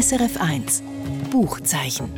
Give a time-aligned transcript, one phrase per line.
[0.00, 0.82] SRF 1
[1.30, 2.10] Buchzeichen.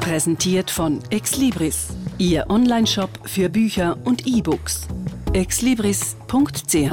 [0.00, 4.88] Präsentiert von Exlibris, Ihr Onlineshop für Bücher und E-Books.
[5.32, 6.92] exlibris.ch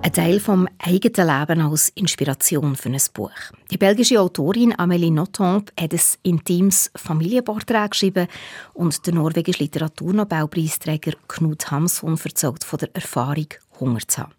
[0.00, 3.30] ein Teil vom eigenen Leben als Inspiration für ein Buch.
[3.70, 8.26] Die belgische Autorin Amélie Nothomb hat ein intimes Familienporträt geschrieben
[8.74, 13.48] und der norwegische Literaturnobelpreisträger Knut Hamsun erzählt von der Erfahrung,
[13.80, 14.32] Hunger zu haben.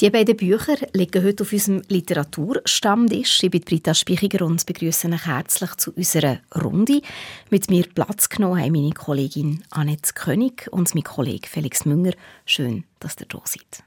[0.00, 3.42] Die beiden Bücher liegen heute auf unserem Literaturstammtisch.
[3.42, 7.02] Ich bin Britta Spichiger und begrüße euch herzlich zu unserer Runde.
[7.50, 12.12] Mit mir Platz genommen haben meine Kollegin Annette König und mein Kollege Felix Münger.
[12.46, 13.82] Schön, dass ihr da seid.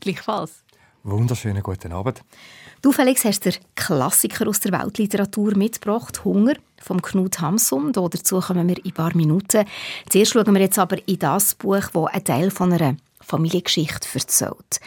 [0.00, 0.62] Gleichfalls.
[1.04, 2.20] Wunderschönen guten Abend.
[2.82, 7.92] Du, Felix, hast den Klassiker aus der Weltliteratur mitgebracht, «Hunger» vom Knut Hamsun.
[7.92, 9.64] dazu kommen wir in ein paar Minuten.
[10.10, 12.96] Zuerst schauen wir jetzt aber in das Buch, das ein Teil von einer
[13.26, 14.80] Familiengeschichte erzählt.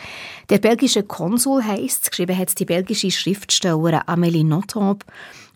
[0.50, 5.06] Der belgische Konsul heisst, geschrieben hat die belgische Schriftstellerin Amélie Nothomb.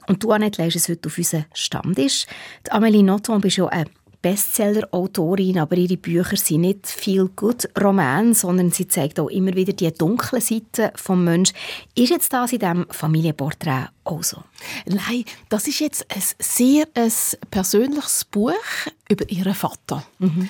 [0.07, 2.25] Und du, Annette, leist es heute auf unseren Stammtisch.
[2.67, 3.85] Die Amélie Nothomb ist ja eine
[4.23, 9.73] Bestseller-Autorin, aber ihre Bücher sind nicht viel gut Roman, sondern sie zeigt auch immer wieder
[9.73, 11.51] die dunkle Seite vom Mensch.
[11.93, 14.41] Ist jetzt das in diesem Familienporträt auch so?
[14.85, 17.11] Nein, das ist jetzt ein sehr ein
[17.51, 18.53] persönliches Buch
[19.09, 20.05] über ihren Vater.
[20.19, 20.49] Mhm.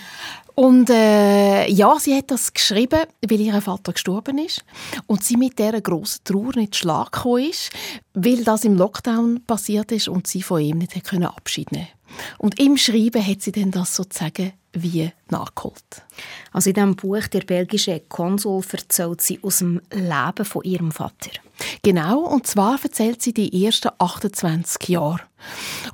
[0.56, 4.64] Und äh, ja, sie hat das geschrieben, weil ihr Vater gestorben ist
[5.08, 7.72] und sie mit dieser grossen Trauer nicht schlag ist,
[8.14, 11.88] weil das im Lockdown passiert ist und sie von ihm nicht Abschied nehmen
[12.38, 16.02] und im Schreiben hat sie dann das sozusagen wie nachgeholt.
[16.52, 21.30] Also in diesem Buch «Der belgische Konsul» erzählt sie aus dem Leben von ihrem Vater.
[21.84, 25.22] Genau, und zwar erzählt sie die ersten 28 Jahre.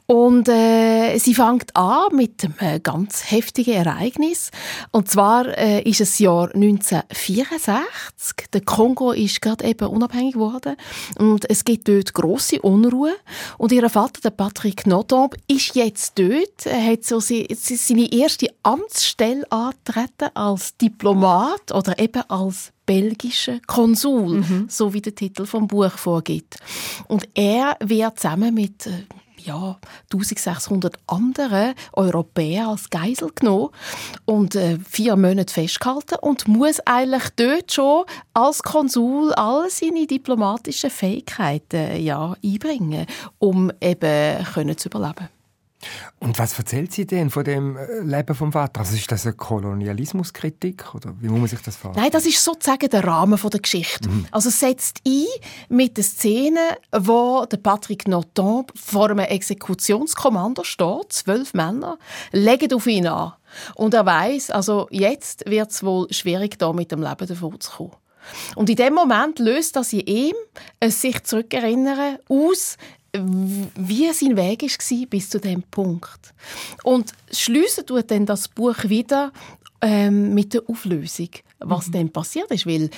[0.06, 4.52] Und äh, sie fängt an mit einem ganz heftigen Ereignis.
[4.92, 8.50] Und zwar äh, ist es Jahr 1964.
[8.54, 10.76] Der Kongo ist gerade eben unabhängig geworden
[11.18, 13.14] und es gibt dort große Unruhe.
[13.58, 16.66] Und ihr Vater, der Patrick Nodomb, ist jetzt dort.
[16.66, 24.66] Er hat so seine erste Amtsstelle antreten als Diplomat oder eben als belgischer Konsul, mhm.
[24.68, 26.58] so wie der Titel vom Buch vorgibt.
[27.08, 29.04] Und er wird zusammen mit äh,
[29.46, 29.78] ja,
[30.12, 33.70] 1600 anderen Europäern als Geisel genommen
[34.26, 40.90] und äh, vier Monate festgehalten und muss eigentlich dort schon als Konsul all seine diplomatischen
[40.90, 43.06] Fähigkeiten ja, einbringen,
[43.40, 45.39] um eben können zu überleben.
[46.20, 48.82] Und was erzählt sie denn von dem äh, Leben vom Vater?
[48.82, 52.04] Also ist das eine Kolonialismuskritik oder wie muss man sich das vorstellen?
[52.04, 54.10] Nein, das ist sozusagen der Rahmen der Geschichte.
[54.10, 54.26] Mhm.
[54.32, 55.26] Also setzt ein
[55.70, 56.60] mit der Szene,
[56.92, 61.98] wo der Patrick Nothomb vor einem Exekutionskommando steht, zwölf Männer,
[62.32, 63.34] legen auf ihn an.
[63.76, 67.72] Und er weiß, also jetzt wird es wohl schwierig, da mit dem Leben davon zu
[67.72, 67.96] kommen.
[68.56, 70.36] Und in dem Moment löst das in ihm
[70.80, 72.78] ein sich zurückerinnern aus,
[73.14, 76.34] wie sein Weg war bis zu dem Punkt.
[76.84, 79.32] Und schließen tut dann das Buch wieder
[79.82, 81.92] ähm, mit der Auflösung, was mhm.
[81.92, 82.90] dann passiert ist, weil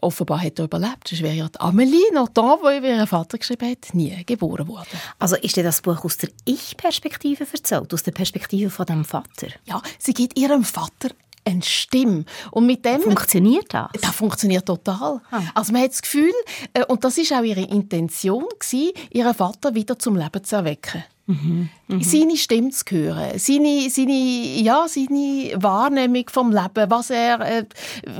[0.00, 1.08] offenbar hat er überlebt.
[1.08, 4.98] Sonst wäre ja die Amelie noch da, wo ihr Vater geschrieben hat, nie geboren worden.
[5.18, 9.48] Also ist dir das Buch aus der Ich-Perspektive erzählt, aus der Perspektive von dem Vater?
[9.66, 11.10] Ja, sie gibt ihrem Vater
[11.44, 12.24] eine Stimme.
[12.50, 13.90] Und mit dem funktioniert das?
[14.00, 15.20] Das funktioniert total.
[15.30, 15.42] Ah.
[15.54, 16.32] Also man hat das Gefühl,
[16.74, 21.04] äh, und das ist auch ihre Intention gewesen, ihren Vater wieder zum Leben zu erwecken.
[21.26, 21.68] Mhm.
[21.86, 22.02] Mhm.
[22.02, 27.64] Seine Stimme zu hören, seine, seine, ja, seine Wahrnehmung vom Leben, was er, äh,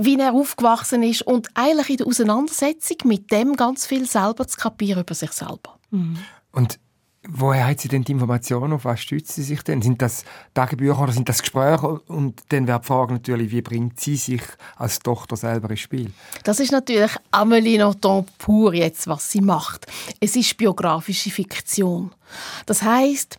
[0.00, 4.56] wie er aufgewachsen ist und eigentlich in der Auseinandersetzung mit dem ganz viel selber zu
[4.56, 5.78] kapieren über sich selber.
[5.90, 6.18] Mhm.
[6.52, 6.78] Und
[7.28, 8.72] Woher hat sie denn die Informationen?
[8.72, 9.82] Auf was stützt sie sich denn?
[9.82, 12.00] Sind das Tagebücher oder sind das Gespräche?
[12.06, 14.40] Und dann wäre die Frage natürlich, wie bringt sie sich
[14.76, 16.10] als Tochter selber ins Spiel?
[16.44, 19.86] Das ist natürlich Amélie Nothomb pur jetzt, was sie macht.
[20.18, 22.10] Es ist biografische Fiktion.
[22.64, 23.36] Das heißt,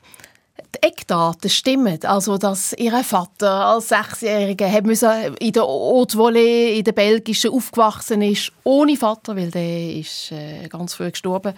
[0.75, 1.99] die Eckdaten stimmen.
[2.03, 4.67] Also, dass ihr Vater als Sechsjähriger
[5.39, 10.67] in der Haute Volée, in der belgischen, aufgewachsen ist, ohne Vater, weil der ist äh,
[10.67, 11.53] ganz früh gestorben.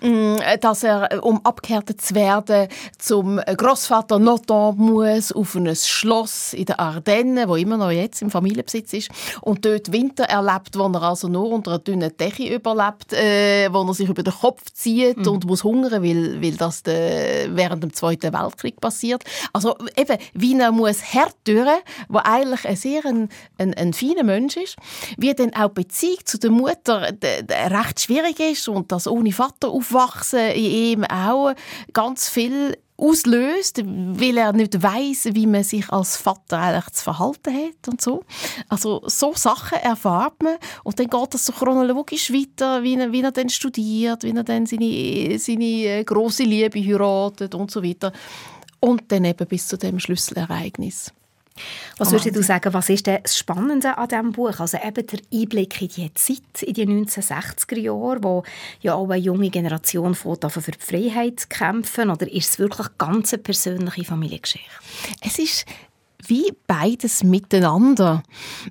[0.00, 2.68] Mm, dass er, um abgehärtet zu werden,
[2.98, 8.30] zum Großvater Nothomb muss, auf ein Schloss in den Ardennen, wo immer noch jetzt im
[8.30, 9.10] Familienbesitz ist,
[9.42, 13.82] und dort Winter erlebt, wo er also nur unter einer dünnen Decke überlebt, äh, wo
[13.82, 15.28] er sich über den Kopf zieht mhm.
[15.28, 19.24] und muss hungern, weil, weil das de, während dem Zweiten Weltkrieg Weltkrieg passiert.
[19.52, 21.02] Also eben, wie er muss
[21.44, 21.68] durch,
[22.08, 24.76] wo eigentlich ein sehr ein, ein, ein feiner Mensch ist,
[25.16, 29.68] wie dann auch die Beziehung zu der Mutter recht schwierig ist und das ohne Vater
[29.68, 31.52] aufwachsen in ihm auch
[31.92, 37.54] ganz viel auslöst, weil er nicht weiß, wie man sich als Vater eigentlich zu verhalten
[37.54, 38.24] hat und so.
[38.68, 43.22] Also so Sachen erfahrt man und dann geht es so chronologisch weiter, wie er, wie
[43.22, 48.12] er dann studiert, wie er dann seine, seine äh, große Liebe heiratet und so weiter.
[48.80, 51.12] Und dann eben bis zu dem Schlüsselereignis.
[51.98, 54.58] Was würdest du sagen, was ist das Spannende an diesem Buch?
[54.58, 58.42] Also eben der Einblick in die Zeit, in die 1960er Jahre, wo
[58.80, 63.32] ja auch eine junge Generation von für die Freiheit kämpfen, oder ist es wirklich ganz
[63.32, 64.70] eine persönliche Familiengeschichte?
[65.20, 65.64] Es ist
[66.28, 68.22] wie beides miteinander.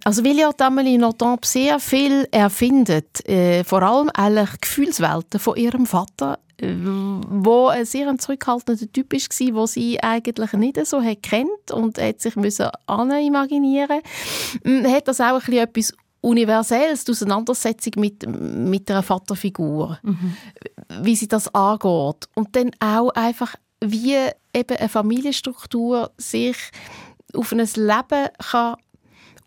[0.03, 5.85] Also weil ja Amelie Nothomb sehr viel erfindet, äh, vor allem eigentlich Gefühlswelten von ihrem
[5.85, 12.21] Vater wo ein sehr zurückhaltender Typ war, wo sie eigentlich nicht so kennt und hat
[12.21, 14.01] sich müssen imaginieren.
[14.63, 20.35] Mm, hat das auch ein bisschen etwas Universelles, die Auseinandersetzung mit, mit einer Vaterfigur, mhm.
[21.01, 22.27] wie sie das angeht.
[22.33, 24.15] Und dann auch einfach, wie
[24.53, 26.57] eben eine Familienstruktur sich
[27.35, 28.75] auf ein Leben kann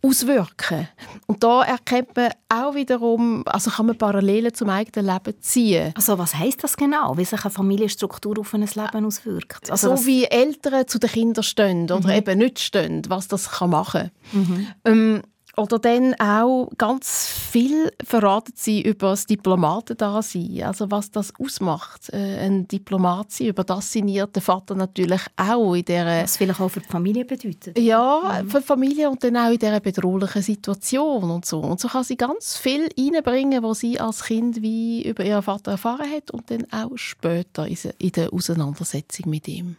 [0.02, 0.88] auswirken.
[1.26, 5.92] Und da erkennt man auch wiederum, also kann man Parallelen zum eigenen Leben ziehen.
[5.96, 9.70] Also was heißt das genau, wie sich eine Familienstruktur auf ein Leben auswirkt?
[9.70, 12.14] Also so wie Eltern zu den Kindern stehen oder mhm.
[12.14, 14.40] eben nicht stehen, was das kann machen kann.
[14.40, 14.66] Mhm.
[14.84, 15.22] Ähm,
[15.58, 22.38] oder dann auch ganz viel verraten sie über das Diplomatendasein, also was das ausmacht, äh,
[22.38, 23.48] ein Diplomat sein.
[23.48, 27.24] Über das sinniert der Vater natürlich auch in der Was vielleicht auch für die Familie
[27.24, 27.78] bedeutet.
[27.78, 28.50] Ja, mhm.
[28.50, 31.58] für die Familie und dann auch in dieser bedrohlichen Situation und so.
[31.58, 35.72] Und so kann sie ganz viel reinbringen, was sie als Kind wie über ihren Vater
[35.72, 39.76] erfahren hat und dann auch später in der Auseinandersetzung mit ihm.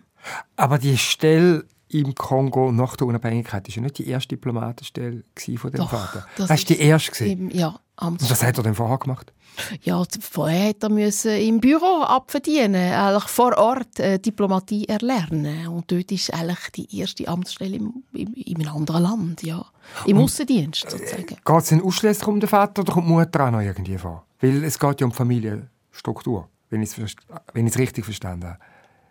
[0.58, 5.24] Aber die Stelle im Kongo nach der Unabhängigkeit ist ja nicht die erste Diplomatenstelle
[5.58, 6.26] von dem Doch, Vater.
[6.38, 9.34] Das, das ist die erste Im, ja, Und was hat er denn vorher gemacht?
[9.82, 15.68] Ja, vorher hätte er müssen im Büro abverdienen, eigentlich vor Ort äh, Diplomatie erlernen.
[15.68, 19.66] Und dort ist eigentlich die erste Amtsstelle im, im, in einem anderen Land, ja.
[20.06, 21.26] Im Und, Aussendienst äh, sozusagen.
[21.26, 24.26] Geht es denn ausschließlich um den Vater oder kommt die Mutter auch noch irgendwie vor?
[24.40, 28.60] Weil es geht ja um Familienstruktur, wenn ich es richtig verstanden habe.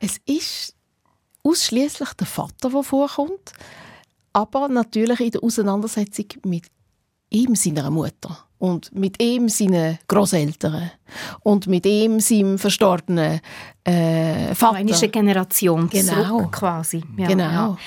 [0.01, 0.78] Es ist
[1.43, 3.52] ausschließlich der Vater, der vorkommt,
[4.32, 6.67] aber natürlich in der Auseinandersetzung mit
[7.31, 10.90] ihm seiner Mutter und mit ihm seinen Großeltern
[11.40, 13.40] und mit ihm seinem verstorbenen
[13.85, 14.76] äh, Vater.
[14.76, 16.25] Eine Generation genau.
[16.25, 17.02] zurück quasi.
[17.17, 17.44] Ja, genau.
[17.44, 17.79] Ja.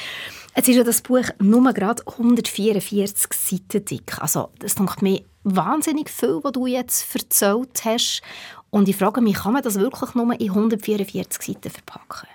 [0.56, 4.22] Jetzt ist ja das Buch nur gerade 144 Seiten dick.
[4.22, 8.22] Also das denkt mir wahnsinnig viel, was du jetzt erzählt hast.
[8.70, 12.28] Und ich frage mich, kann man das wirklich nur in 144 Seiten verpacken?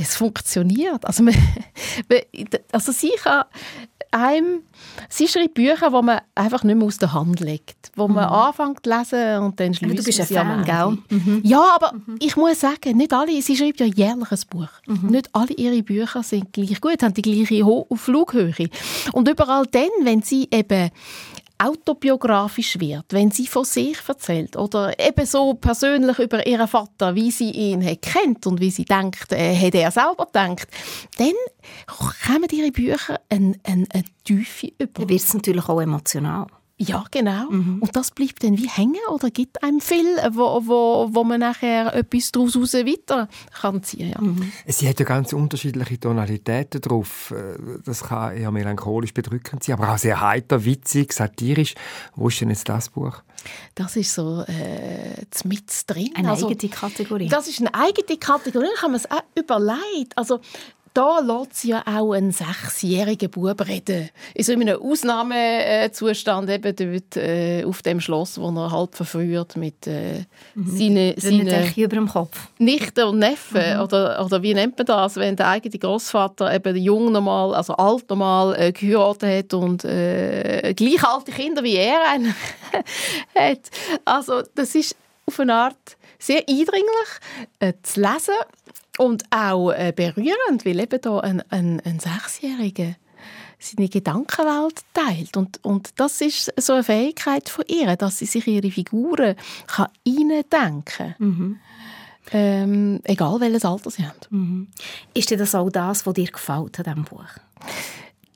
[0.00, 1.04] Es funktioniert.
[1.04, 1.34] Also, man,
[2.72, 3.44] also sie kann
[4.12, 4.62] einem,
[5.08, 8.32] sie schreibt Bücher, die man einfach nicht mehr aus der Hand legt, wo man mhm.
[8.32, 10.98] anfängt zu lesen und dann schließt Du bist ein Fan, gell?
[11.18, 11.40] Mhm.
[11.44, 12.16] Ja, aber mhm.
[12.18, 14.68] ich muss sagen, nicht alle, sie schreibt ja jährlich ein Buch.
[14.86, 15.10] Mhm.
[15.10, 18.68] Nicht alle ihre Bücher sind gleich gut, haben die gleiche Ho Flughöhe.
[19.12, 20.90] Und überall dann, wenn sie eben
[21.60, 27.30] autobiografisch wird, wenn sie von sich erzählt oder eben so persönlich über ihren Vater, wie
[27.30, 30.68] sie ihn kennt und wie sie denkt, äh, hat er selber gedacht,
[31.18, 31.34] dann
[32.26, 34.92] kommen ihre Bücher eine, eine, eine Tiefe über.
[34.94, 36.46] Dann wird es natürlich auch emotional.
[36.82, 37.50] Ja, genau.
[37.50, 37.82] Mhm.
[37.82, 41.94] Und das bleibt dann wie hängen oder gibt einem viel, wo, wo, wo man nachher
[41.94, 43.28] etwas daraus weiter
[43.60, 44.20] kann ziehen ja.
[44.20, 44.50] Mhm.
[44.66, 47.34] Sie hat ja ganz unterschiedliche Tonalitäten drauf.
[47.84, 51.74] Das kann eher melancholisch bedrückend sein, aber auch sehr heiter, witzig, satirisch.
[52.14, 53.22] Wo ist denn jetzt das Buch?
[53.74, 56.10] Das ist so äh, mit drin.
[56.14, 57.28] Eine also, eigene Kategorie.
[57.28, 58.66] Das ist eine eigene Kategorie.
[58.74, 60.16] Da kann man es auch überlegt.
[60.16, 60.40] Also
[60.92, 64.10] da lässt sie ja auch einen sechsjährigen Bub reden.
[64.34, 69.86] In so einem Ausnahmezustand eben dort äh, auf dem Schloss, wo er halb verfrüht mit
[69.86, 70.76] äh, mhm.
[70.76, 72.48] seinen seine über dem Kopf.
[72.58, 73.76] Nichten und Neffen.
[73.76, 73.80] Mhm.
[73.80, 78.08] Oder, oder wie nennt man das, wenn der eigene Großvater eben jung normal, also alt
[78.10, 82.00] normal äh, geheiratet hat und äh, gleich alte Kinder wie er
[83.34, 83.70] hat.
[84.04, 87.08] Also das ist auf eine Art sehr eindringlich
[87.60, 88.34] äh, zu lesen
[89.00, 92.96] und auch äh, berührend, weil eben da ein, ein, ein Sechsjähriger
[93.58, 95.38] seine Gedankenwelt teilt.
[95.38, 99.88] Und, und das ist so eine Fähigkeit von ihr, dass sie sich ihre Figuren kann
[100.06, 101.14] reindenken kann.
[101.18, 101.58] Mhm.
[102.32, 104.18] Ähm, egal welches Alter sie haben.
[104.28, 104.68] Mhm.
[105.14, 107.24] Ist das auch das, was dir gefällt an diesem Buch?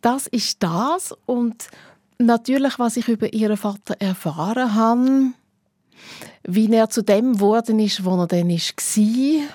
[0.00, 1.68] Das ist das und
[2.16, 5.32] natürlich, was ich über ihren Vater erfahren habe,
[6.42, 9.48] wie er zu dem geworden ist, wo er dann war,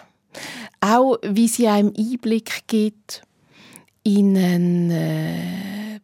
[0.81, 3.21] auch wie sie einem Einblick gibt
[4.03, 5.99] in eine äh,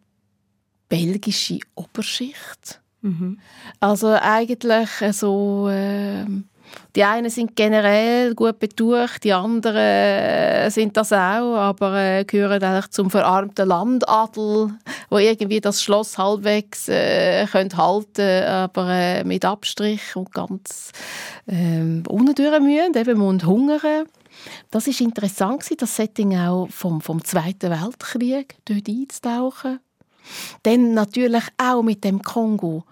[0.89, 2.81] belgische Oberschicht.
[3.01, 3.39] Mhm.
[3.79, 6.25] Also eigentlich so äh,
[6.95, 12.63] Die einen sind generell gut betucht, die anderen äh, sind das auch, aber äh, gehören
[12.63, 14.71] eigentlich zum verarmten Landadel,
[15.09, 20.91] wo irgendwie das Schloss halbwegs äh, können halten, aber äh, mit Abstrich und ganz
[21.47, 24.05] äh, unten müssen, eben und hungern.
[24.71, 29.79] Das ist interessant das Setting auch vom, vom Zweiten Weltkrieg dort einzutauchen.
[30.63, 32.83] Dann natürlich auch mit dem Kongo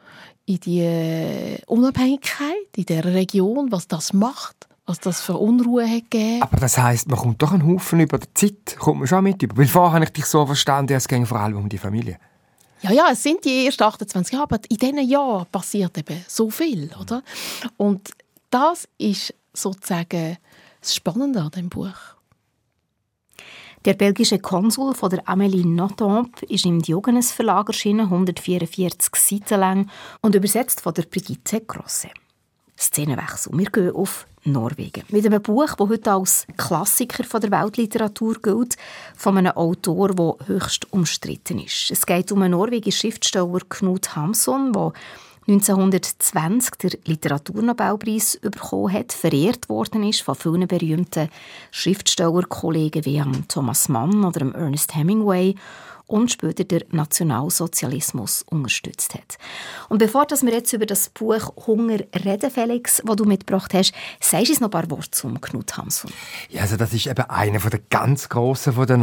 [0.45, 6.11] in die äh, Unabhängigkeit in der Region, was das macht, was das für Unruhe hat
[6.11, 6.41] gegeben.
[6.41, 9.41] Aber das heißt, man kommt doch einen Haufen über die Zeit, kommt man schon mit
[9.41, 9.57] über.
[9.57, 12.19] Weil vorher habe ich dich so verstanden, es ging vor allem um die Familie.
[12.81, 16.49] Ja, ja, es sind die ersten 28 Jahre, aber in diesen Jahren passiert eben so
[16.49, 17.23] viel, oder?
[17.77, 18.11] Und
[18.49, 20.37] das ist sozusagen
[20.83, 21.95] das Spannende an dem Buch.
[23.85, 29.89] Der belgische Konsul von der Amélie Nothomb ist im Diogenes Verlag erschienen, 144 Seiten lang
[30.21, 32.09] und übersetzt von der Brigitte Grosse.
[32.79, 33.57] Szenenwechsel.
[33.57, 35.03] Wir gehen auf Norwegen.
[35.09, 38.75] Mit einem Buch, das heute als Klassiker der Weltliteratur gilt,
[39.15, 41.91] von einem Autor, der höchst umstritten ist.
[41.91, 44.93] Es geht um einen norwegischen Schriftsteller Knut Hamsun, der
[45.47, 51.29] 1920 den Literaturnobelpreis bekommen hat, verehrt worden ist von vielen berühmten
[51.71, 55.55] Schriftstellerkollegen wie Thomas Mann oder Ernest Hemingway
[56.07, 59.37] und später der Nationalsozialismus unterstützt hat.
[59.89, 64.47] Und bevor wir jetzt über das Buch Hunger reden, Felix, das du mitgebracht hast, sagst
[64.47, 66.11] du uns noch ein paar Worte zum Knut Hamsun.
[66.49, 69.01] Ja, also das ist eben einer der ganz Grossen von den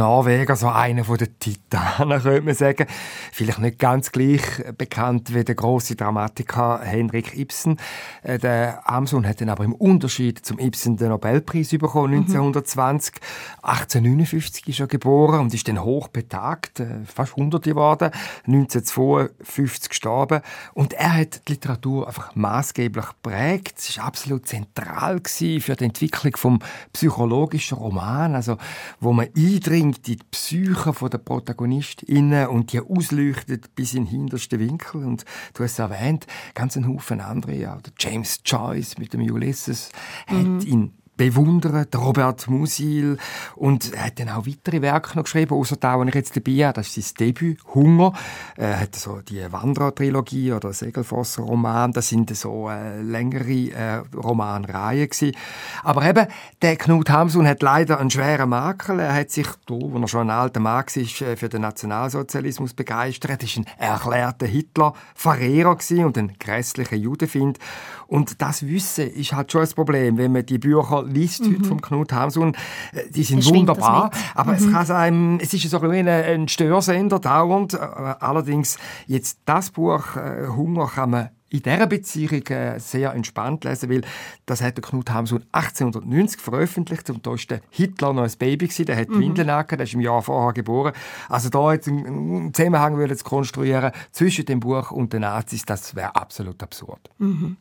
[0.55, 2.87] so einer der Titanen, könnte man sagen.
[3.31, 4.41] Vielleicht nicht ganz gleich
[4.77, 7.77] bekannt wie der große Dramatiker Henrik Ibsen.
[8.23, 13.15] Äh, der Hamsun hat dann aber im Unterschied zum Ibsen den Nobelpreis bekommen, 1920.
[13.15, 13.19] Mhm.
[13.63, 18.11] 1859 ist er geboren und ist dann hochbetagt äh, fast 100 geworden,
[18.45, 20.41] 1952 gestorben.
[20.73, 23.75] Und er hat die Literatur einfach maßgeblich geprägt.
[23.77, 26.59] Es war absolut zentral für die Entwicklung vom
[26.93, 28.57] psychologischen Roman, also
[28.99, 34.59] wo man eindringt in die Psyche der ProtagonistInnen und die ausleuchtet bis in den hintersten
[34.59, 35.03] Winkel.
[35.03, 39.91] Und du hast es erwähnt, ganz ein Haufen andere, ja, James Joyce mit dem Ulysses
[40.29, 40.57] mhm.
[40.57, 43.17] hat ihn bewundert, Robert Musil.
[43.55, 46.65] Und er hat dann auch weitere Werke noch geschrieben, außer da, wo ich jetzt dabei
[46.65, 46.73] habe.
[46.73, 48.13] Das ist sein Debüt, Hunger.
[48.55, 51.91] Er hat so die Wanderer-Trilogie oder Segelfosser-Roman.
[51.91, 55.35] Das sind so äh, längere äh, Romanreihen gewesen.
[55.83, 56.25] Aber eben,
[56.63, 58.99] der Knut Hamsun hat leider einen schweren Makel.
[58.99, 62.73] Er hat sich, da, wo er schon ein alter Mann ist, äh, für den Nationalsozialismus
[62.73, 63.29] begeistert.
[63.29, 67.59] Er ist ein erklärter Hitler-Verehrer und ein grässlicher Judenfind.
[68.07, 71.63] Und das Wissen ist halt schon ein Problem, wenn man die Bücher liest mhm.
[71.63, 72.55] vom Knut Hamsun.
[72.93, 74.57] Äh, die sind wunderbar, aber mhm.
[74.57, 77.73] es, kann einem, es ist so ein, ein Störsender dauernd.
[77.73, 78.77] Äh, allerdings
[79.07, 84.01] jetzt das Buch äh, Hunger kann man in dieser Beziehung äh, sehr entspannt lesen, weil
[84.45, 88.85] das hat der Knut Hamsun 1890 veröffentlicht und da der Hitler noch ein Baby gewesen,
[88.85, 89.19] der hat mhm.
[89.19, 90.93] Windeln der ist im Jahr vorher geboren.
[91.27, 96.15] Also da jetzt einen Zusammenhang zu konstruieren zwischen dem Buch und den Nazis, das wäre
[96.15, 97.09] absolut absurd.
[97.17, 97.57] Mhm.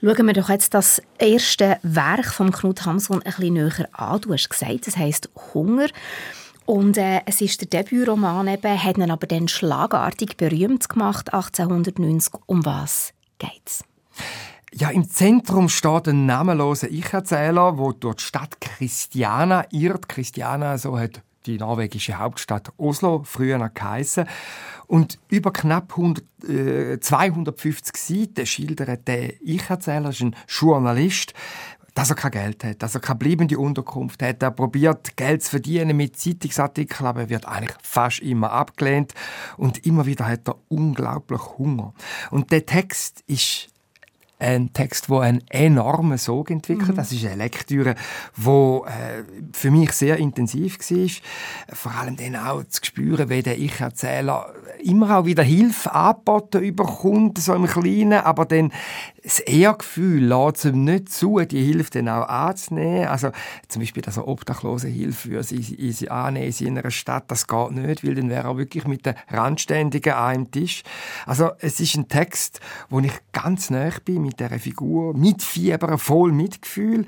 [0.00, 4.20] Schauen wir doch jetzt das erste Werk von Knut Hamsun ein bisschen näher an.
[4.22, 5.88] Du hast gesagt, es heißt Hunger.
[6.64, 12.34] Und äh, es ist der Debütroman eben, hat ihn aber dann schlagartig berühmt gemacht, 1890.
[12.46, 13.84] Um was geht's?
[14.72, 20.08] Ja, im Zentrum steht ein namenloser Ich-Erzähler, der durch die Stadt Christiana irrt.
[20.08, 24.26] Christiana, so hat die norwegische Hauptstadt Oslo früher noch geheissen.
[24.86, 31.32] Und über knapp 100, äh, 250 Seiten schildert der Ich-Erzähler, ein Journalist,
[31.98, 34.40] dass er kein Geld hat, dass er keine bleibende Unterkunft hat.
[34.40, 39.14] Er probiert Geld zu verdienen mit Zeitungsartikeln, aber er wird eigentlich fast immer abgelehnt
[39.56, 41.94] und immer wieder hat er unglaublich Hunger.
[42.30, 43.70] Und der Text ist
[44.38, 46.90] ein Text, der einen enormen Sog entwickelt.
[46.90, 46.96] Mhm.
[46.96, 47.94] Das ist eine Lektüre,
[48.36, 51.76] die äh, für mich sehr intensiv war.
[51.76, 54.52] Vor allem dann auch zu spüren, wie der Ich-Erzähler
[54.82, 58.72] immer auch wieder Hilfe angeboten überkommt, so im Kleinen, aber dann
[59.22, 63.08] das Ehrgefühl lässt ihm nicht zu, die Hilfe dann auch anzunehmen.
[63.08, 63.30] Also
[63.68, 67.72] zum Beispiel, dass er Obdachlose Hilfe für sie, sie annehmen in einer Stadt, das geht
[67.72, 70.82] nicht, weil dann wäre er wirklich mit den Randständigen an einem Tisch.
[71.26, 75.98] Also es ist ein Text, wo ich ganz nah bin mit dieser Figur, mit Fieber,
[75.98, 77.06] voll Mitgefühl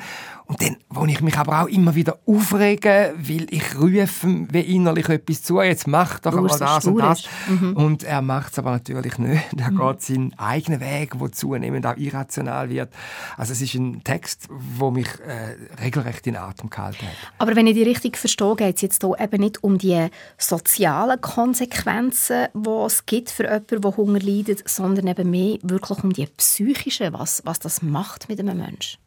[0.51, 5.09] und dann, wo ich mich aber auch immer wieder aufrege, weil ich rufe wie innerlich
[5.09, 7.23] etwas zu, jetzt mach doch mal das und das.
[7.49, 7.77] Mhm.
[7.77, 9.45] Und er macht es aber natürlich nicht.
[9.57, 9.79] Er mhm.
[9.79, 12.93] geht seinen eigenen Weg, der zunehmend auch irrational wird.
[13.37, 14.49] Also es ist ein Text,
[14.81, 17.15] der mich äh, regelrecht in Atem gehalten hat.
[17.39, 21.21] Aber wenn ich die richtig verstehe, geht es jetzt hier eben nicht um die sozialen
[21.21, 26.27] Konsequenzen, die es gibt für jemanden, der Hunger leidet, sondern eben mehr wirklich um die
[26.27, 28.99] psychischen, was, was das macht mit einem Menschen.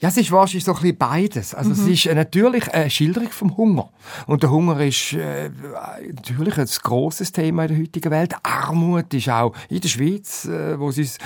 [0.00, 1.54] Ja, es ist wahrscheinlich so ein bisschen beides.
[1.54, 1.76] Also mhm.
[1.76, 3.90] es ist äh, natürlich eine Schilderung vom Hunger.
[4.26, 5.50] Und der Hunger ist äh,
[6.14, 8.34] natürlich ein grosses Thema in der heutigen Welt.
[8.42, 11.18] Armut ist auch in der Schweiz, äh, wo es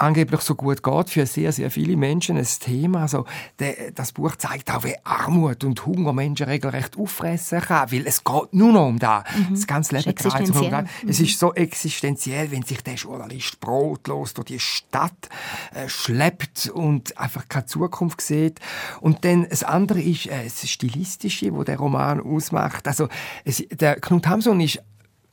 [0.00, 3.02] angeblich so gut geht für sehr, sehr viele Menschen ein Thema.
[3.02, 3.24] Also,
[3.60, 8.24] de, das Buch zeigt auch, wie Armut und Hunger Menschen regelrecht auffressen kann, weil es
[8.24, 9.24] geht nur noch um das.
[9.34, 9.54] Mhm.
[9.54, 10.82] Das ganze Leben dreht sich um das.
[10.82, 11.08] Mhm.
[11.08, 15.28] Es ist so existenziell, wenn sich der Journalist brotlos durch die Stadt
[15.74, 18.60] äh, schleppt und einfach keine Zukunft sieht.
[19.00, 22.86] Und dann das andere ist äh, das Stilistische, wo der Roman ausmacht.
[22.86, 23.08] Also,
[23.44, 24.82] es, der Knut Hamsun ist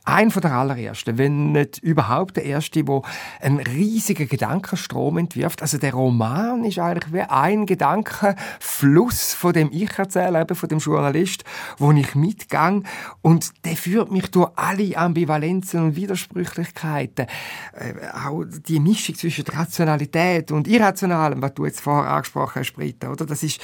[0.05, 3.03] ein von der allerersten, wenn nicht überhaupt der erste, wo
[3.39, 5.61] einen riesigen Gedankenstrom entwirft.
[5.61, 10.79] Also der Roman ist eigentlich wie ein Gedankenfluss von dem Ich erzähle, eben von dem
[10.79, 11.43] Journalist,
[11.77, 12.85] wo ich mitgang
[13.21, 17.27] und der führt mich durch alle Ambivalenzen und Widersprüchlichkeiten.
[17.73, 17.93] Äh,
[18.25, 23.25] auch die Mischung zwischen Rationalität und Irrationalem, was du jetzt vorher angesprochen hast, Britta, oder?
[23.25, 23.61] Das ist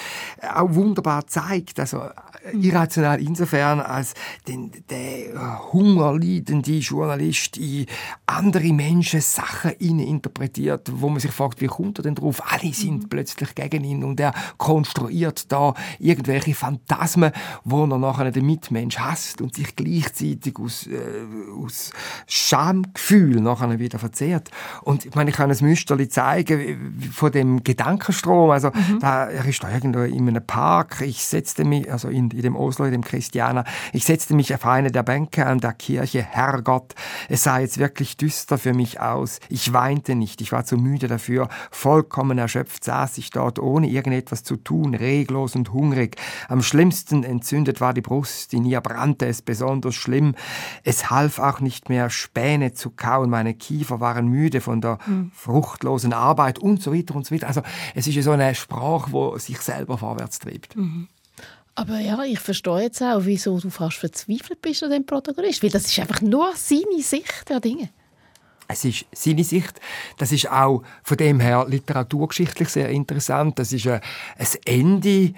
[0.56, 1.80] auch wunderbar zeigt.
[1.80, 4.14] Also äh, irrational insofern, als
[4.48, 7.86] den, der Hunger leidende Journalist in
[8.26, 12.42] andere Menschen Sachen interpretiert, wo man sich fragt, wie kommt er denn drauf?
[12.46, 13.10] Alle sind mhm.
[13.10, 17.32] plötzlich gegen ihn und er konstruiert da irgendwelche Phantasmen,
[17.64, 20.98] wo er nachher den Mitmensch hasst und sich gleichzeitig aus, äh,
[21.64, 21.92] aus
[22.28, 24.50] Schamgefühl nachher wieder verzehrt.
[24.84, 28.50] Und ich meine, ich kann ein Müsterli zeigen von dem Gedankenstrom.
[28.52, 29.00] Also mhm.
[29.00, 31.02] da, er ist da irgendwo in einem Park.
[31.02, 34.66] Ich setzte mich, also in, in dem Oslo, in dem Christiana, ich setzte mich auf
[34.66, 36.96] eine der Bänke an der Kirche Kirche, Herrgott,
[37.28, 39.40] es sah jetzt wirklich düster für mich aus.
[39.50, 41.50] Ich weinte nicht, ich war zu müde dafür.
[41.72, 46.18] Vollkommen erschöpft saß ich dort, ohne irgendetwas zu tun, reglos und hungrig.
[46.48, 50.36] Am schlimmsten entzündet war die Brust, in ihr brannte es besonders schlimm.
[50.84, 55.32] Es half auch nicht mehr, Späne zu kauen, meine Kiefer waren müde von der mhm.
[55.34, 57.48] fruchtlosen Arbeit und so weiter und so weiter.
[57.48, 57.62] Also
[57.96, 60.76] es ist ja so eine Sprache, wo sich selber vorwärts treibt.
[60.76, 61.08] Mhm.
[61.80, 65.70] Aber ja, ich verstehe jetzt auch, wieso du fast verzweifelt bist an dem Protagonist, weil
[65.70, 67.88] das ist einfach nur seine Sicht der Dinge.
[68.68, 69.80] Es ist seine Sicht.
[70.18, 73.60] Das ist auch von dem her literaturgeschichtlich sehr interessant.
[73.60, 74.02] Das ist ein,
[74.38, 75.34] ein Ende.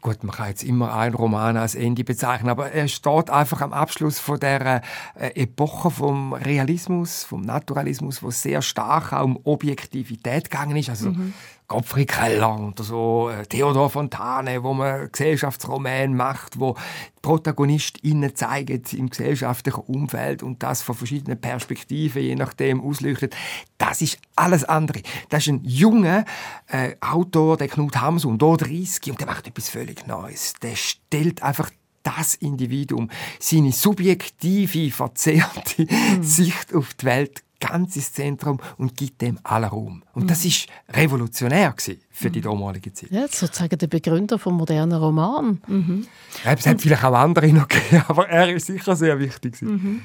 [0.00, 3.72] Gut, man kann jetzt immer einen Roman als Ende bezeichnen, aber er steht einfach am
[3.72, 4.82] Abschluss von der
[5.18, 10.90] äh, Epoche vom Realismus, vom Naturalismus, wo sehr stark auch um Objektivität gegangen ist.
[10.90, 11.34] Also mhm.
[11.70, 16.76] Gottfried Keller oder so, äh, Theodor Fontane, wo man Gesellschaftsroman macht, wo
[17.22, 23.36] ProtagonistInnen zeigen im gesellschaftlichen Umfeld und das von verschiedenen Perspektiven, je nachdem, ausleuchtet.
[23.78, 25.02] Das ist alles andere.
[25.28, 26.24] Das ist ein junger
[26.66, 30.54] äh, Autor, der Knut Hamsun, da 30, und der macht etwas völlig Neues.
[30.62, 31.70] Der stellt einfach
[32.02, 36.22] das Individuum, seine subjektive, verzerrte mhm.
[36.24, 40.02] Sicht auf die Welt ganz ins Zentrum und gibt dem allen Raum.
[40.14, 41.74] Und das ist revolutionär
[42.10, 43.10] für die damalige Zeit.
[43.10, 45.60] Ja, sozusagen der Begründer vom modernen Roman.
[45.66, 46.06] Mhm.
[46.44, 49.60] Ja, es hat vielleicht auch andere noch gegeben, aber er ist sicher sehr wichtig.
[49.62, 50.02] Mhm.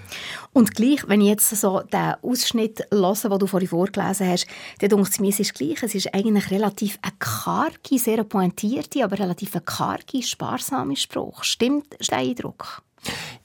[0.53, 4.47] Und gleich, wenn ich jetzt so den Ausschnitt höre, den du vorhin vorgelesen hast,
[4.79, 5.81] dann denke ich mir, es ist gleich.
[5.81, 11.43] Es ist eigentlich relativ eine karge, sehr pointierte, aber relativ eine karge, sparsame Spruch.
[11.43, 12.83] Stimmt der Eindruck?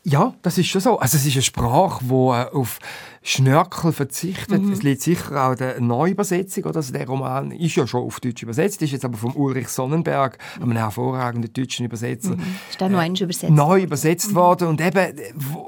[0.03, 0.99] Ja, das ist schon so.
[0.99, 2.79] Also es ist eine Sprache, die äh, auf
[3.23, 4.63] Schnörkel verzichtet.
[4.63, 4.73] Mhm.
[4.73, 6.65] Es liegt sicher auch der Neuübersetzung.
[6.65, 6.77] Oder?
[6.77, 10.39] Also der Roman ist ja schon auf Deutsch übersetzt, ist jetzt aber von Ulrich Sonnenberg,
[10.57, 10.63] mhm.
[10.63, 12.57] einem hervorragenden deutschen Übersetzer, mhm.
[12.71, 13.53] ist dann äh, übersetzt.
[13.53, 14.37] neu übersetzt mhm.
[14.37, 14.69] worden.
[14.69, 15.15] Und eben,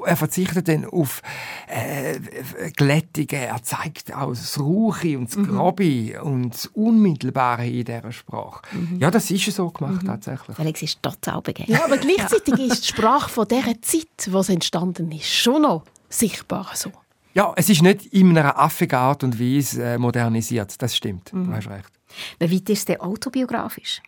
[0.05, 1.21] er verzichtet dann auf
[1.67, 2.19] äh,
[2.75, 3.37] Glättige.
[3.37, 5.47] Er zeigt auch das Rauche und das mhm.
[5.47, 8.61] Grobe und das Unmittelbare in dieser Sprache.
[8.71, 8.97] Mhm.
[8.99, 10.55] Ja, das ist so gemacht tatsächlich.
[10.55, 11.77] Felix ist total begeistert.
[11.77, 15.83] Ja, aber gleichzeitig ist die Sprache von dieser Zeit, wo es entstanden ist, schon noch
[16.09, 16.91] sichtbar so.
[17.33, 20.81] Ja, es ist nicht in einer affigen Art und Weise äh, modernisiert.
[20.81, 21.33] Das stimmt.
[21.33, 21.45] Mhm.
[21.45, 21.91] Du hast recht.
[22.39, 24.01] Wie weit ist der autobiografisch?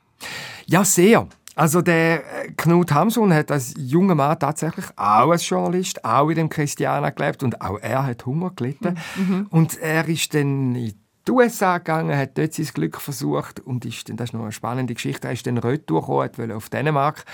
[0.68, 1.28] Ja, sehr.
[1.56, 6.36] Also der äh, Knut Hamsun hat als junger Mann tatsächlich auch als Journalist, auch in
[6.36, 8.98] dem Christiana gelebt und auch er hat Hunger gelitten.
[9.16, 9.48] Mhm.
[9.50, 10.94] Und er ist dann in
[11.28, 14.52] die USA gegangen, hat dort sein Glück versucht und ist dann, das ist noch eine
[14.52, 17.26] spannende Geschichte, er ist dann retour gekommen, wollte auf Dänemark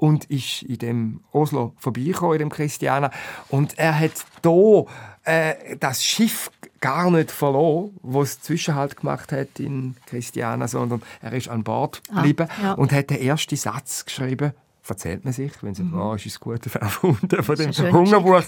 [0.00, 3.10] und ist in dem Oslo vorbeigekommen, in dem Christiana.
[3.50, 4.86] Und er hat hier
[5.24, 11.34] äh, das Schiff gar nicht verloren, wo es Zwischenhalt gemacht hat in Christiana, sondern er
[11.34, 12.72] ist an Bord ah, geblieben ah, ja.
[12.72, 14.54] und hat den ersten Satz geschrieben,
[14.88, 16.00] erzählt man sich, wenn es mhm.
[16.00, 18.42] oh, ist es gut erfunden von dem Hungerbuch.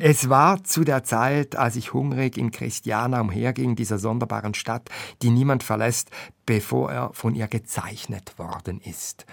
[0.00, 4.88] es war zu der Zeit, als ich hungrig in Christiana umherging, dieser sonderbaren Stadt,
[5.20, 6.10] die niemand verlässt,
[6.46, 9.26] bevor er von ihr gezeichnet worden ist.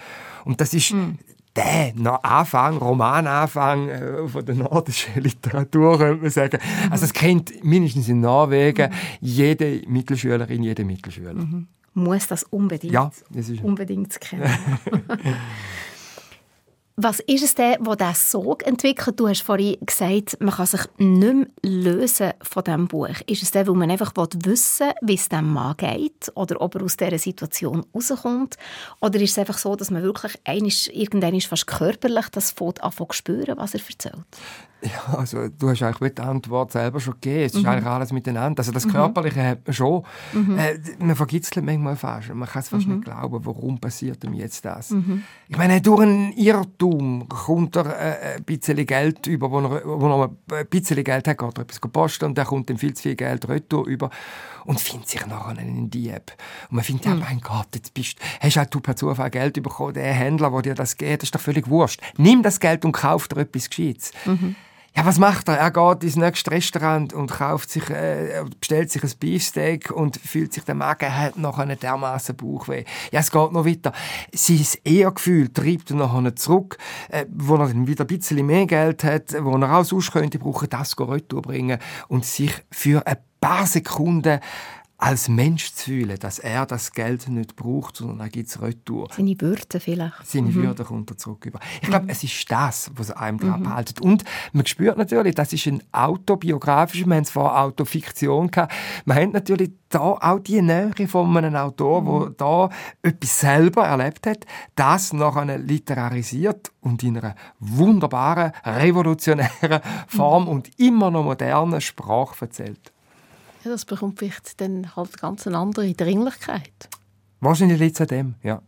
[0.44, 1.18] Und das ist mhm
[1.56, 1.92] der
[2.24, 6.58] Anfang, Romananfang äh, von der nordischen Literatur, könnte man sagen.
[6.90, 11.34] Also es kennt mindestens in Norwegen jede Mittelschülerin, jede Mittelschüler.
[11.34, 11.68] Mhm.
[11.94, 14.50] muss das unbedingt, ja, das ist unbedingt kennen.
[16.96, 19.18] Was ist es denn, was diesen Sog entwickelt?
[19.18, 23.08] Du hast vorhin gesagt, man kann sich nicht mehr lösen von diesem Buch.
[23.26, 26.74] Ist es denn, weil man einfach wissen will, wie es dem Mann geht oder ob
[26.74, 28.56] er aus dieser Situation rauskommt?
[29.00, 30.38] Oder ist es einfach so, dass man wirklich
[30.92, 34.26] irgendwann fast körperlich das Foto anfängt spüren, was er erzählt?
[34.84, 37.44] Ja, also du hast eigentlich die Antwort selber schon gegeben.
[37.44, 37.68] Es ist mhm.
[37.68, 38.60] eigentlich alles miteinander.
[38.60, 38.90] Also das mhm.
[38.90, 39.46] Körperliche mhm.
[39.46, 40.02] hat man schon.
[40.32, 40.58] Mhm.
[40.58, 42.34] Äh, man vergitzelt manchmal fast.
[42.34, 42.94] Man kann es fast mhm.
[42.94, 44.90] nicht glauben, warum passiert ihm jetzt das.
[44.90, 45.22] Mhm.
[45.48, 50.06] Ich meine, durch einen Irrtum kommt er äh, ein bisschen Geld über, wo er, wo
[50.08, 53.02] er ein bisschen Geld hat, geht er etwas posten und dann kommt dann viel zu
[53.02, 54.10] viel Geld retour über
[54.64, 56.32] und findet sich nachher einen Dieb.
[56.70, 59.94] Und man findet, ja, mein Gott, jetzt bist, hast halt du per Zufall Geld bekommen,
[59.94, 62.00] der Händler, der dir das geht, das ist doch völlig wurscht.
[62.16, 64.12] Nimm das Geld und kauf dir etwas Gescheites.
[64.94, 65.56] Ja, was macht er?
[65.56, 70.52] Er geht ins nächste Restaurant und kauft sich, äh, bestellt sich ein Beefsteak und fühlt
[70.52, 72.84] sich der Magen, hat noch einen dermaßen Bauchweh.
[73.10, 73.92] Ja, es geht noch weiter.
[74.34, 76.76] Sein Ehrgefühl treibt ihn nachher zurück,
[77.08, 80.38] äh, wo er dann wieder ein bisschen mehr Geld hat, wo er auch sonst könnte
[80.38, 81.78] brauchen, das retour bringen
[82.08, 84.40] und sich für ein paar Sekunden
[85.02, 89.08] als Mensch zu fühlen, dass er das Geld nicht braucht, sondern er gibt es retour.
[89.12, 90.24] Seine Würde vielleicht.
[90.24, 90.54] Seine mhm.
[90.54, 91.58] Würde kommt er zurück über.
[91.80, 92.10] Ich glaube, mhm.
[92.10, 93.40] es ist das, was einem mhm.
[93.40, 94.00] dran behaltet.
[94.00, 98.72] Und man spürt natürlich, das ist ein autobiografischer, wir haben es vor Autofiktion gehabt,
[99.04, 102.20] man hat natürlich da auch die Nähe von einem Autor, mhm.
[102.20, 102.68] der da
[103.02, 110.48] etwas selber erlebt hat, das nachher literarisiert und in einer wunderbaren, revolutionären Form mhm.
[110.48, 112.91] und immer noch modernen Sprache erzählt.
[113.64, 116.88] Ja, das bekommt vielleicht dann halt ganz eine andere Dringlichkeit.
[117.40, 118.62] Wahrscheinlich liegt es an dem, ja.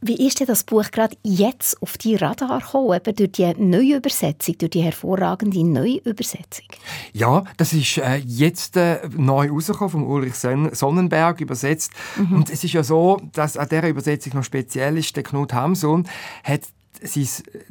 [0.00, 3.96] Wie ist denn das Buch gerade jetzt auf die Radar gekommen, eben durch die neue
[3.96, 6.66] Übersetzung, durch die hervorragende neue Übersetzung?
[7.12, 11.90] Ja, das ist äh, jetzt äh, neu rausgekommen, von Ulrich Sonnenberg übersetzt.
[12.16, 12.36] Mhm.
[12.36, 16.06] Und es ist ja so, dass an dieser Übersetzung noch speziell ist, der Knut Hamsun
[16.44, 16.62] hat
[17.02, 17.26] sein,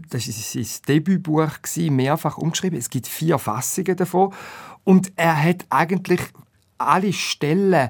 [0.10, 1.52] das war sein Debütbuch,
[1.90, 2.78] mehrfach umgeschrieben.
[2.78, 4.34] Es gibt vier Fassungen davon.
[4.84, 6.22] Und er hat eigentlich
[6.78, 7.90] alle Stellen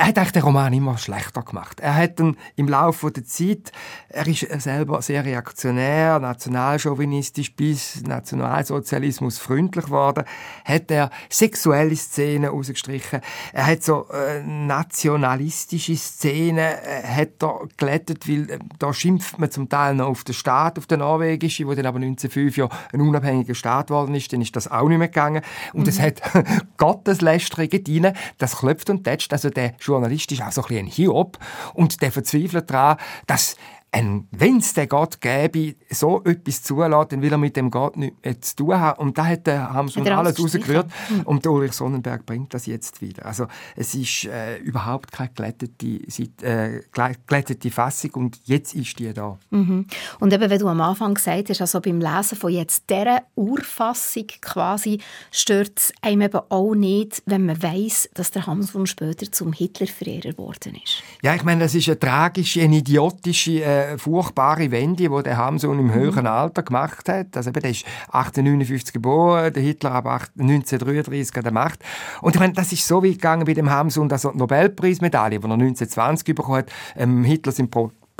[0.00, 1.78] er hat eigentlich den Roman immer schlechter gemacht.
[1.78, 3.70] Er hat dann im Laufe der Zeit,
[4.08, 10.24] er ist selber sehr reaktionär, nationalchauvinistisch bis Nationalsozialismus freundlich geworden,
[10.64, 13.20] hat er sexuelle Szenen ausgestrichen.
[13.52, 19.50] Er hat so äh, nationalistische Szenen äh, hat er glättet, weil äh, da schimpft man
[19.50, 23.02] zum Teil noch auf den Staat, auf den norwegischen, wo dann aber 1905 ja ein
[23.02, 25.42] unabhängiger Staat geworden ist, dann ist das auch nicht mehr gegangen.
[25.74, 25.88] Und mhm.
[25.88, 26.22] es hat
[26.78, 30.90] Gotteslästerungen drin, das klopft und tätscht, also der Journalist ist auch so ein, bisschen ein
[30.90, 31.38] Hiob
[31.74, 33.56] und der verzweifelt daran, dass
[33.92, 38.16] wenn es den Gott gäbe, so etwas zulässt, dann will er mit dem Gott nichts
[38.22, 39.00] mehr zu tun haben.
[39.00, 40.86] Und da hat der Hamsun alles rausgerührt.
[41.08, 41.20] Mhm.
[41.22, 43.26] Und Ulrich Sonnenberg bringt das jetzt wieder.
[43.26, 46.00] Also es ist äh, überhaupt keine glättete,
[46.42, 46.82] äh,
[47.26, 49.38] glättete Fassung und jetzt ist die da.
[49.50, 49.86] Mhm.
[50.20, 54.26] Und eben, wie du am Anfang gesagt hast, also beim Lesen von jetzt dieser Urfassung
[54.40, 55.00] quasi,
[55.32, 60.30] stört es einem eben auch nicht, wenn man weiß, dass der Hamsun später zum Hitlerverehrer
[60.30, 61.02] geworden ist.
[61.22, 65.78] Ja, ich meine, das ist eine tragische, eine idiotische äh, furchtbare Wende, die der Hamsun
[65.78, 67.36] im höheren Alter gemacht hat.
[67.36, 71.80] Also eben, der ist 1859 geboren, der Hitler aber 1933 an der Macht.
[72.20, 75.38] Und ich meine, das ist so weit gegangen bei dem Hamsun, dass er die Nobelpreismedaille,
[75.38, 77.70] die er 1920 bekommen hat, ähm, Hitler sind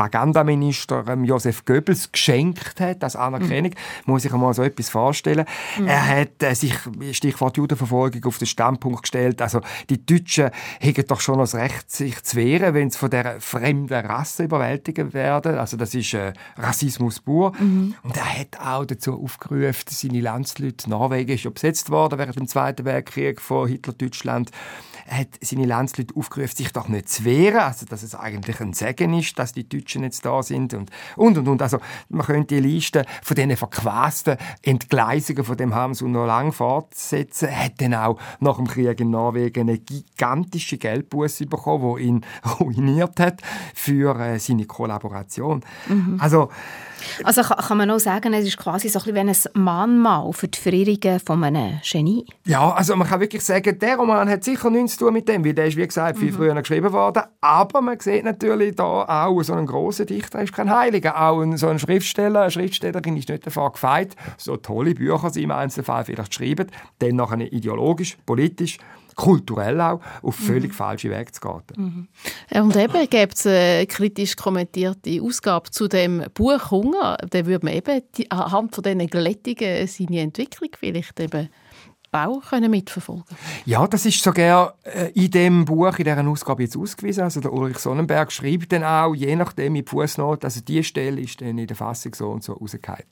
[0.00, 3.72] Propagandaminister ähm, Josef Goebbels geschenkt hat, als Anerkennung.
[3.72, 4.12] Mhm.
[4.12, 5.44] Muss ich mal so etwas vorstellen.
[5.78, 5.88] Mhm.
[5.88, 6.74] Er hat äh, sich,
[7.12, 9.60] Stichwort Judenverfolgung, auf den Standpunkt gestellt, also
[9.90, 14.06] die Deutschen hätten doch schon das Recht, sich zu wehren, wenn sie von der fremden
[14.06, 15.58] Rasse überwältigt werden.
[15.58, 17.52] Also das ist äh, Rassismus pur.
[17.58, 17.94] Mhm.
[18.02, 22.48] Und er hat auch dazu aufgerufen, seine Landsleute, Norwegen ist ja besetzt worden während dem
[22.48, 27.84] Zweiten Weltkrieg von Hitler-Deutschland, er hat seine Landsleute aufgerufen, sich doch nicht zu wehren, also
[27.84, 31.48] dass es eigentlich ein Segen ist, dass die Deutschen jetzt da sind und und und,
[31.48, 31.62] und.
[31.62, 37.48] also man könnte die Liste von diesen verquasten Entgleisungen von dem Hamsun noch lang fortsetzen.
[37.48, 42.20] Er hat dann auch nach dem Krieg in Norwegen eine gigantische Geldbuße bekommen, die ihn
[42.60, 43.42] ruiniert hat
[43.74, 45.64] für äh, seine Kollaboration.
[45.88, 46.18] Mhm.
[46.20, 46.50] Also
[47.24, 50.58] also kann, man auch sagen, es ist quasi so ein, bisschen ein Mahnmal für die
[50.58, 52.26] Verehrungen von einem Genie.
[52.44, 55.44] Ja, also man kann wirklich sagen, der Roman hat sicher nichts zu tun mit dem,
[55.44, 56.36] weil der ist, wie gesagt, viel mhm.
[56.36, 57.22] früher geschrieben worden.
[57.40, 61.20] Aber man sieht natürlich da auch, so ein großer Dichter ist kein Heiliger.
[61.20, 65.50] Auch so ein Schriftsteller, eine Schriftstellerin ist nicht davon gefeit, so tolle Bücher sie im
[65.50, 66.66] Einzelfall vielleicht schreiben,
[66.98, 68.78] dann nachher ideologisch, politisch
[69.16, 70.76] kulturell auch, auf völlig mhm.
[70.76, 72.08] falsche Wege zu gehen.
[72.52, 72.62] Mhm.
[72.62, 77.18] Und eben gibt es eine kritisch kommentierte Ausgabe zu dem Buch «Hunger».
[77.28, 81.50] Da würde man eben die, anhand von diesen Glättungen seine Entwicklung vielleicht eben
[82.12, 83.24] auch können mitverfolgen
[83.64, 87.24] Ja, das ist sogar äh, in dem Buch, in dieser Ausgabe jetzt ausgewiesen.
[87.24, 91.40] Also der Ulrich Sonnenberg schreibt dann auch, je nachdem in Fußnote, also die Stelle ist
[91.40, 93.04] dann in der Fassung so und so rausgefallen.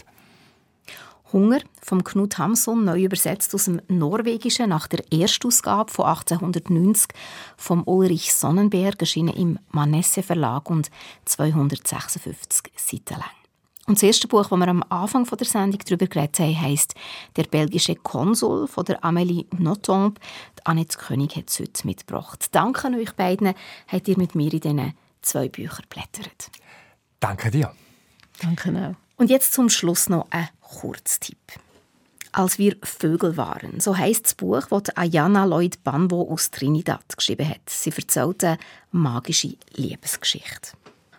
[1.33, 7.11] Hunger vom Knut Hamsun, neu übersetzt aus dem Norwegischen nach der Erstausgabe von 1890
[7.57, 10.91] vom Ulrich Sonnenberg, erschienen im Manesse Verlag und
[11.27, 13.39] 256 Seiten lang.
[13.89, 16.95] Und das erste Buch, das wir am Anfang der Sendung darüber geredet haben, heisst
[17.37, 20.21] «Der belgische Konsul» von der Amélie Nothomb.
[20.65, 22.49] Annette König hat es heute mitgebracht.
[22.53, 23.55] Danke euch beiden,
[23.87, 26.51] habt ihr mit mir in diesen zwei Büchern blättert.
[27.19, 27.73] Danke dir.
[28.43, 29.19] Danke auch.
[29.19, 31.39] Und jetzt zum Schluss noch ein Kurztipp.
[32.33, 37.49] Als wir Vögel waren, so heißt das Buch, das Ayana Lloyd Banwo aus Trinidad geschrieben
[37.49, 37.71] hat.
[37.71, 38.59] Sie erzählt eine
[38.91, 40.73] magische Liebesgeschichte.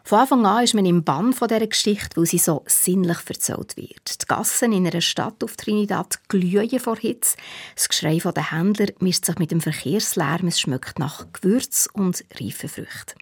[0.09, 3.77] Von Anfang an ist man im Bann von dieser Geschichte, weil sie so sinnlich erzählt
[3.77, 4.23] wird.
[4.23, 7.37] Die Gassen in einer Stadt auf Trinidad glühen vor Hitze.
[7.75, 10.47] Das Geschrei der Händler mischt sich mit dem Verkehrslärm.
[10.47, 13.19] Es schmeckt nach Gewürz und reifen Früchten.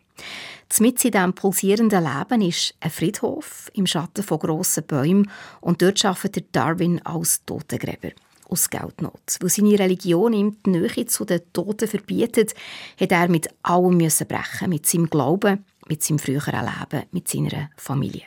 [0.80, 6.06] Mit in diesem pulsierenden Leben ist ein Friedhof im Schatten von grossen Bäumen und dort
[6.06, 8.12] arbeitet Darwin als Totengräber
[8.48, 9.40] aus Geldnot.
[9.42, 12.54] Weil seine Religion ihm die Nähe zu den Toten verbietet,
[12.98, 18.24] hat er mit allem brechen mit seinem Glauben, mit seinem früheren Leben, mit seiner Familie.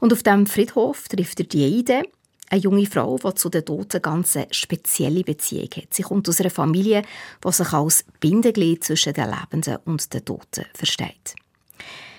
[0.00, 2.02] Und auf dem Friedhof trifft er die Eide,
[2.50, 5.92] eine junge Frau, die zu den Toten ganz spezielle Beziehung hat.
[5.92, 7.02] Sie kommt aus einer Familie,
[7.44, 11.34] die sich als Bindeglied zwischen den Lebenden und den Toten versteht.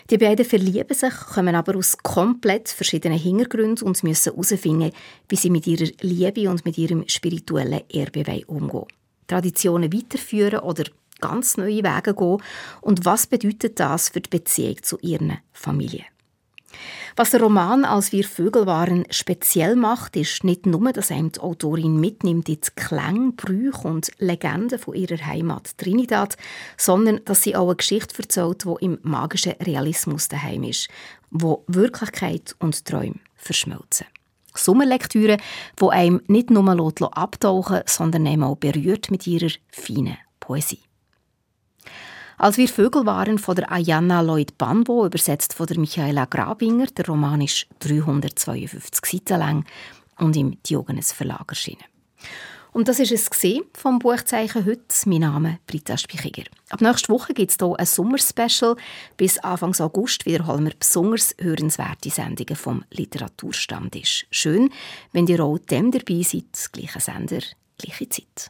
[0.09, 4.91] Die beiden verlieben sich, kommen aber aus komplett verschiedenen Hintergründen und müssen herausfinden,
[5.27, 8.87] wie sie mit ihrer Liebe und mit ihrem spirituellen Erbe umgehen
[9.27, 10.85] Traditionen weiterführen oder
[11.19, 12.41] ganz neue Wege gehen
[12.81, 16.05] und was bedeutet das für die Beziehung zu ihren Familien.
[17.15, 21.39] Was der Roman «Als wir Vögel waren» speziell macht, ist nicht nur, dass einem die
[21.39, 26.37] Autorin mitnimmt in die Klänge, Brüche und Legenden von ihrer Heimat Trinidad,
[26.77, 30.87] sondern dass sie auch eine Geschichte erzählt, die im magischen Realismus daheim ist,
[31.29, 34.07] wo Wirklichkeit und Träume verschmelzen.
[34.55, 35.37] Sommerlektüre,
[35.77, 40.88] wo einem nicht nur abtauchen sondern einem auch berührt mit ihrer feinen Poesie.
[42.39, 47.05] Als wir Vögel waren von der Ayanna Lloyd Banbo, übersetzt von der Michaela Grabinger, der
[47.05, 49.65] Roman ist 352 Seiten lang
[50.17, 51.83] und im Diogenes Verlag erschienen.
[52.71, 53.29] Und das ist es
[53.73, 54.83] vom Buchzeichen heute.
[55.05, 56.43] Mein Name ist Britta Spichiger.
[56.69, 58.77] Ab nächster Woche gibt es hier ein Sommerspecial.
[59.17, 64.27] Bis Anfang August wiederholen wir besonders hörenswerte Sendungen vom Literaturstammtisch.
[64.31, 64.69] Schön,
[65.11, 67.41] wenn ihr auch dem dabei seid, gleicher Sender,
[67.77, 68.49] gleiche Zeit.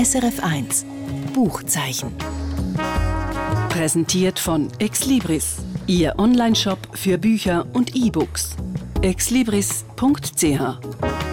[0.00, 0.86] SRF 1
[1.28, 2.12] Buchzeichen.
[3.68, 8.56] Präsentiert von Exlibris, Ihr Onlineshop für Bücher und E-Books.
[9.02, 11.27] exlibris.ch